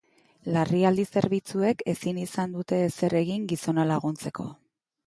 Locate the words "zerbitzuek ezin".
1.13-2.23